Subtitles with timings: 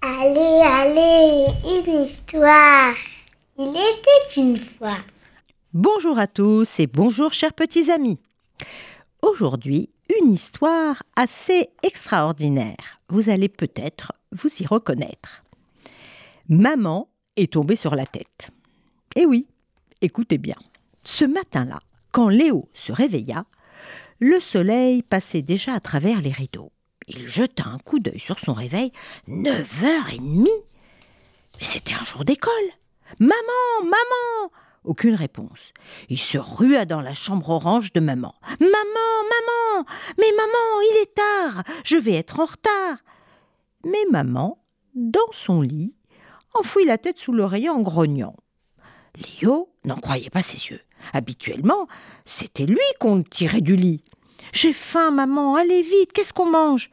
[0.00, 2.94] Allez, allez, une histoire.
[3.58, 4.98] Il était une fois.
[5.72, 8.20] Bonjour à tous et bonjour chers petits amis.
[9.22, 12.98] Aujourd'hui, une histoire assez extraordinaire.
[13.08, 15.42] Vous allez peut-être vous y reconnaître.
[16.48, 18.50] Maman est tombée sur la tête.
[19.16, 19.48] Eh oui,
[20.00, 20.56] écoutez bien.
[21.02, 21.80] Ce matin-là,
[22.12, 23.44] quand Léo se réveilla,
[24.24, 26.72] le soleil passait déjà à travers les rideaux.
[27.08, 28.90] Il jeta un coup d'œil sur son réveil.
[29.28, 30.48] Neuf heures et demie
[31.60, 32.50] Mais c'était un jour d'école
[33.20, 34.50] Maman Maman
[34.84, 35.74] Aucune réponse.
[36.08, 38.34] Il se rua dans la chambre orange de maman.
[38.60, 39.86] Maman Maman
[40.18, 42.96] Mais maman, il est tard Je vais être en retard
[43.84, 44.58] Mais maman,
[44.94, 45.92] dans son lit,
[46.54, 48.36] enfouit la tête sous l'oreiller en grognant.
[49.16, 50.80] Léo n'en croyait pas ses yeux.
[51.12, 51.86] Habituellement,
[52.24, 54.02] c'était lui qu'on tirait du lit.
[54.52, 56.90] J'ai faim, maman, allez vite, qu'est-ce qu'on mange?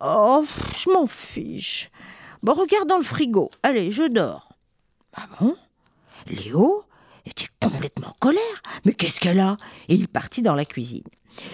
[0.00, 0.44] Oh,
[0.76, 1.90] je m'en fiche.
[2.42, 3.50] Bon, regarde dans le frigo.
[3.62, 4.48] Allez, je dors.
[5.14, 5.56] Ah bon?
[6.26, 6.84] Léo
[7.24, 8.62] était complètement en colère.
[8.84, 9.56] Mais qu'est-ce qu'elle a?
[9.88, 11.04] Et il partit dans la cuisine.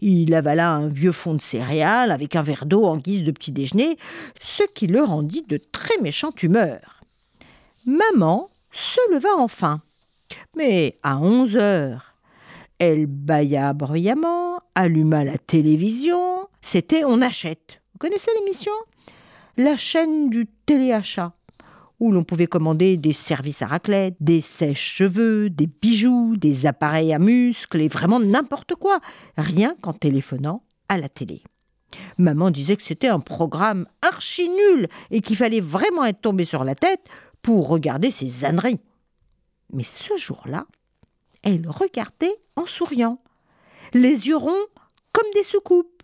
[0.00, 3.52] Il avala un vieux fond de céréales avec un verre d'eau en guise de petit
[3.52, 3.98] déjeuner,
[4.40, 7.00] ce qui le rendit de très méchante humeur.
[7.86, 9.82] Maman se leva enfin.
[10.56, 12.14] Mais à onze heures,
[12.78, 14.39] elle bâilla bruyamment,
[14.74, 16.48] alluma la télévision.
[16.60, 17.80] C'était On achète.
[17.92, 18.72] Vous connaissez l'émission?
[19.56, 21.32] La chaîne du téléachat,
[21.98, 27.18] où l'on pouvait commander des services à raclette, des sèches-cheveux, des bijoux, des appareils à
[27.18, 29.00] muscles et vraiment n'importe quoi,
[29.36, 31.42] rien qu'en téléphonant à la télé.
[32.18, 36.64] Maman disait que c'était un programme archi nul et qu'il fallait vraiment être tombé sur
[36.64, 37.04] la tête
[37.42, 38.80] pour regarder ces âneries.
[39.72, 40.66] Mais ce jour-là,
[41.42, 43.20] elle regardait en souriant,
[43.92, 44.66] les yeux ronds
[45.12, 46.02] comme des soucoupes,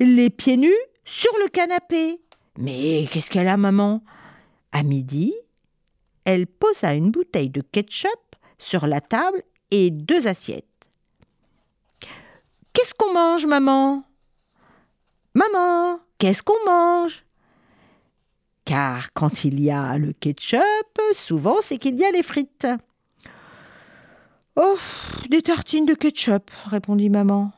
[0.00, 0.74] les pieds nus
[1.04, 2.20] sur le canapé.
[2.58, 4.02] Mais qu'est-ce qu'elle a, maman?
[4.72, 5.34] À midi,
[6.24, 8.10] elle posa une bouteille de ketchup
[8.58, 10.64] sur la table et deux assiettes.
[12.72, 14.04] Qu'est-ce qu'on mange, maman?
[15.34, 17.24] Maman, qu'est-ce qu'on mange?
[18.64, 20.60] Car quand il y a le ketchup,
[21.12, 22.66] souvent c'est qu'il y a les frites.
[24.58, 24.78] Oh,
[25.28, 27.52] des tartines de ketchup, répondit maman.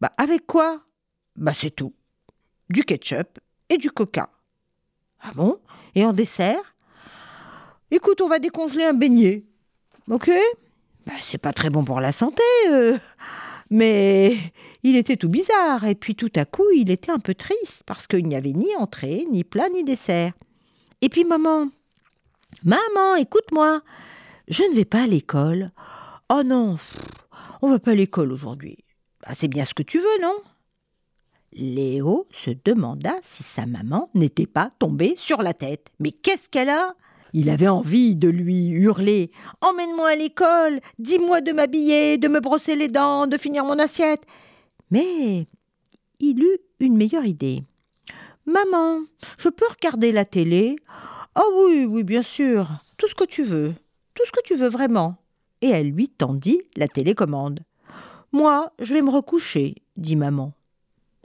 [0.00, 0.82] Bah, avec quoi?
[1.34, 1.92] Bah, c'est tout.
[2.70, 4.30] Du ketchup et du coca.
[5.20, 5.58] Ah bon?
[5.96, 6.76] Et en dessert?
[7.90, 9.42] Écoute, on va décongeler un beignet.
[10.08, 10.30] Ok?
[11.06, 12.98] Bah, c'est pas très bon pour la santé, euh.
[13.70, 14.38] mais
[14.84, 18.06] il était tout bizarre, et puis tout à coup, il était un peu triste, parce
[18.06, 20.32] qu'il n'y avait ni entrée, ni plat, ni dessert.
[21.00, 21.68] Et puis, maman,
[22.62, 23.82] maman, écoute-moi,
[24.46, 25.72] je ne vais pas à l'école.
[26.30, 26.78] Oh non,
[27.60, 28.78] on va pas à l'école aujourd'hui.
[29.20, 30.34] Bah, c'est bien ce que tu veux, non?
[31.52, 35.88] Léo se demanda si sa maman n'était pas tombée sur la tête.
[36.00, 36.94] Mais qu'est-ce qu'elle a?
[37.34, 42.74] Il avait envie de lui hurler Emmène-moi à l'école, dis-moi de m'habiller, de me brosser
[42.74, 44.24] les dents, de finir mon assiette.
[44.90, 45.46] Mais
[46.20, 47.62] il eut une meilleure idée.
[48.46, 49.02] Maman,
[49.36, 50.76] je peux regarder la télé?
[51.38, 53.74] Oh oui, oui, bien sûr, tout ce que tu veux,
[54.14, 55.18] tout ce que tu veux vraiment
[55.64, 57.60] et elle lui tendit la télécommande.
[58.32, 60.52] Moi, je vais me recoucher, dit maman.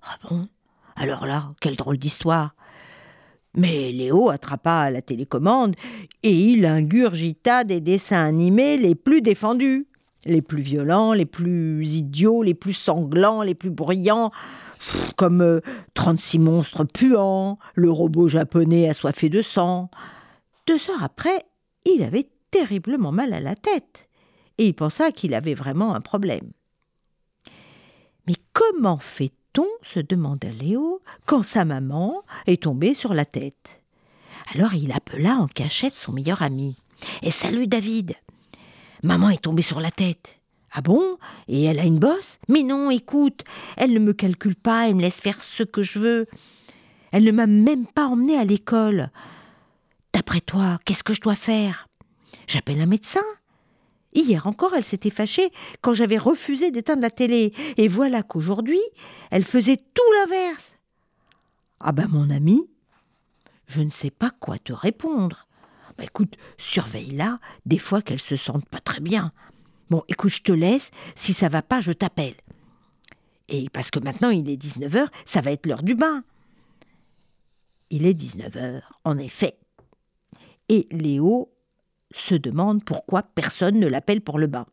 [0.01, 0.47] Ah bon?
[0.95, 2.55] Alors là, quelle drôle d'histoire.
[3.53, 5.75] Mais Léo attrapa la télécommande
[6.23, 9.88] et il ingurgita des dessins animés les plus défendus,
[10.25, 14.31] les plus violents, les plus idiots, les plus sanglants, les plus bruyants,
[15.17, 15.59] comme
[15.95, 19.89] 36 euh, monstres puants, le robot japonais assoiffé de sang.
[20.66, 21.45] Deux heures après,
[21.83, 24.09] il avait terriblement mal à la tête
[24.59, 26.52] et il pensa qu'il avait vraiment un problème.
[28.28, 29.66] Mais comment fait-on?
[29.82, 33.82] se demanda Léo quand sa maman est tombée sur la tête.
[34.53, 36.78] Alors il appela en cachette son meilleur ami.
[37.23, 38.14] Et salut David.
[39.02, 40.40] Maman est tombée sur la tête.
[40.72, 41.17] Ah bon?
[41.47, 42.38] Et elle a une bosse?
[42.47, 43.44] Mais non, écoute,
[43.76, 46.28] elle ne me calcule pas, elle me laisse faire ce que je veux.
[47.12, 49.09] Elle ne m'a même pas emmenée à l'école.
[50.14, 51.88] D'après toi, qu'est-ce que je dois faire?
[52.47, 53.23] J'appelle un médecin
[54.14, 55.52] Hier encore, elle s'était fâchée
[55.82, 58.82] quand j'avais refusé d'éteindre la télé, et voilà qu'aujourd'hui,
[59.29, 60.73] elle faisait tout l'inverse.
[61.79, 62.70] Ah ben mon ami,
[63.67, 65.47] je ne sais pas quoi te répondre.
[65.97, 69.32] Bah écoute, surveille-la, des fois qu'elle se sente pas très bien.
[69.90, 72.35] Bon, écoute, je te laisse, si ça va pas, je t'appelle.
[73.47, 76.23] Et parce que maintenant il est 19h, ça va être l'heure du bain.
[77.90, 79.58] Il est 19h, en effet.
[80.67, 81.52] Et Léo
[82.14, 84.66] se demande pourquoi personne ne l'appelle pour le bain.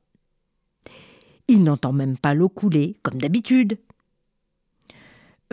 [1.48, 3.78] Il n'entend même pas l'eau couler, comme d'habitude.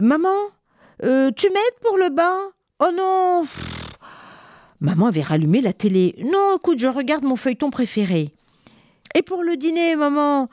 [0.02, 0.28] Maman,
[1.04, 2.38] euh, tu m'aides pour le bain?
[2.80, 3.44] Oh non
[4.80, 6.16] Maman avait rallumé la télé.
[6.26, 8.34] Non, écoute, je regarde mon feuilleton préféré.
[9.16, 10.50] Et pour le dîner, maman,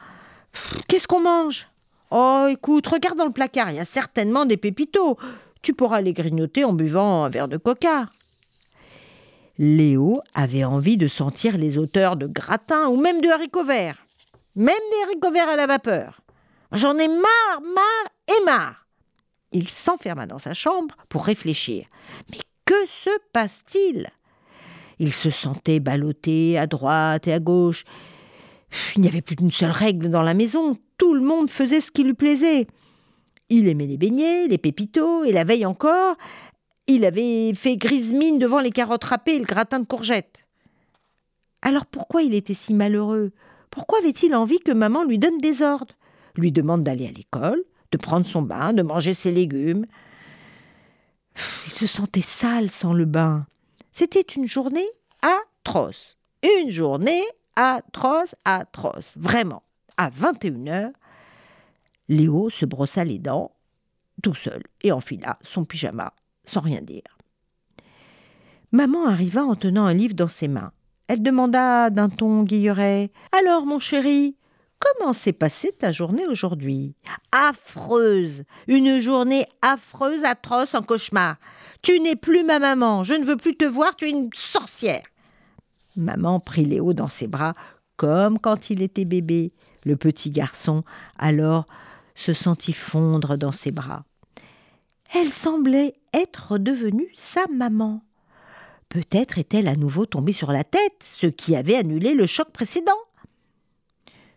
[0.89, 1.67] qu'est-ce qu'on mange?
[2.11, 5.17] Oh, écoute, regarde dans le placard, il y a certainement des pépitos.
[5.63, 8.11] Tu pourras les grignoter en buvant un verre de coca.
[9.63, 14.07] Léo avait envie de sentir les auteurs de gratin ou même de haricots verts.
[14.57, 16.23] Même des haricots verts à la vapeur.
[16.73, 18.87] J'en ai marre, marre et marre.
[19.53, 21.85] Il s'enferma dans sa chambre pour réfléchir.
[22.31, 24.09] Mais que se passe-t-il?
[24.99, 27.85] Il se sentait ballotté à droite et à gauche.
[28.97, 30.79] Il n'y avait plus d'une seule règle dans la maison.
[30.97, 32.67] Tout le monde faisait ce qui lui plaisait.
[33.51, 36.17] Il aimait les beignets, les pépitos, et la veille encore,
[36.95, 40.47] il avait fait grise mine devant les carottes râpées et le gratin de courgettes.
[41.63, 43.33] Alors pourquoi il était si malheureux?
[43.71, 45.95] Pourquoi avait-il envie que maman lui donne des ordres?
[46.37, 49.87] Lui demande d'aller à l'école, de prendre son bain, de manger ses légumes.
[51.67, 53.47] Il se sentait sale sans le bain.
[53.93, 54.89] C'était une journée
[55.23, 56.17] atroce.
[56.43, 57.23] Une journée
[57.57, 59.17] atroce, atroce.
[59.19, 59.63] Vraiment.
[59.97, 60.91] À 21 heures,
[62.09, 63.53] Léo se brossa les dents
[64.23, 66.13] tout seul et enfila son pyjama
[66.51, 67.17] sans rien dire.
[68.73, 70.73] Maman arriva en tenant un livre dans ses mains.
[71.09, 74.37] Elle demanda d'un ton guilleret Alors, mon chéri,
[74.79, 76.95] comment s'est passée ta journée aujourd'hui?
[77.33, 81.37] Affreuse Une journée affreuse, atroce, en cauchemar.
[81.83, 85.03] Tu n'es plus ma maman, je ne veux plus te voir, tu es une sorcière.
[85.97, 87.55] Maman prit Léo dans ses bras,
[87.97, 89.53] comme quand il était bébé.
[89.85, 90.85] Le petit garçon,
[91.19, 91.67] alors,
[92.15, 94.05] se sentit fondre dans ses bras.
[95.13, 98.03] Elle semblait être devenue sa maman.
[98.89, 102.93] Peut-être est-elle à nouveau tombée sur la tête, ce qui avait annulé le choc précédent.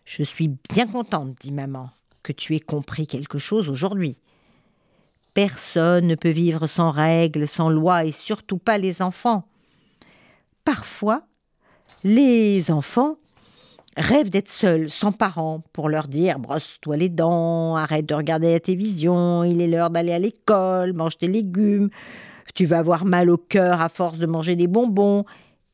[0.06, 1.92] Je suis bien contente, dit maman,
[2.24, 4.18] que tu aies compris quelque chose aujourd'hui.
[5.34, 9.48] Personne ne peut vivre sans règles, sans lois, et surtout pas les enfants.
[10.66, 11.24] Parfois,
[12.04, 13.18] les enfants
[13.98, 18.60] rêvent d'être seuls, sans parents, pour leur dire brosse-toi les dents, arrête de regarder la
[18.60, 21.90] télévision, il est l'heure d'aller à l'école, mange tes légumes,
[22.56, 25.26] tu vas avoir mal au cœur à force de manger des bonbons.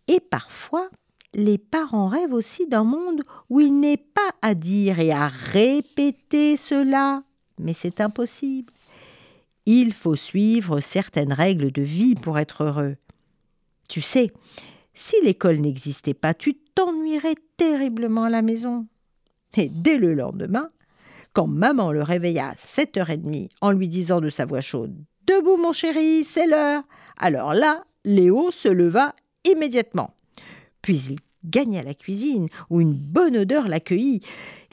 [0.08, 0.90] Et parfois,
[1.34, 6.58] les parents rêvent aussi d'un monde où il n'est pas à dire et à répéter
[6.58, 7.24] cela.
[7.60, 8.72] Mais c'est impossible.
[9.66, 12.96] Il faut suivre certaines règles de vie pour être heureux.
[13.88, 14.32] Tu sais,
[14.94, 18.88] si l'école n'existait pas, tu t'ennuierais terriblement à la maison.
[19.58, 20.70] Et dès le lendemain,
[21.34, 24.96] quand maman le réveilla à 7h30 en lui disant de sa voix chaude
[25.28, 26.84] Debout, mon chéri, c'est l'heure.
[27.18, 30.16] Alors là, Léo se leva immédiatement.
[30.82, 34.22] Puis il gagna la cuisine, où une bonne odeur l'accueillit.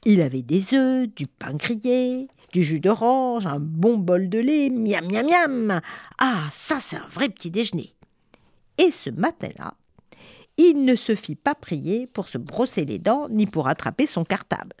[0.05, 4.69] Il avait des œufs, du pain grillé, du jus d'orange, un bon bol de lait,
[4.69, 5.81] miam miam miam.
[6.19, 7.93] Ah, ça c'est un vrai petit déjeuner.
[8.77, 9.73] Et ce matin-là,
[10.57, 14.23] il ne se fit pas prier pour se brosser les dents ni pour attraper son
[14.23, 14.75] cartable.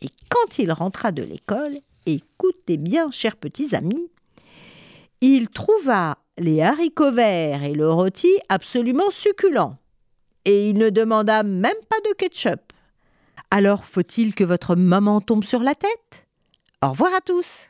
[0.00, 4.10] Et quand il rentra de l'école, écoutez bien, chers petits amis,
[5.20, 9.78] il trouva les haricots verts et le rôti absolument succulents.
[10.44, 12.72] Et il ne demanda même pas de ketchup.
[13.50, 16.26] Alors faut-il que votre maman tombe sur la tête?
[16.82, 17.68] Au revoir à tous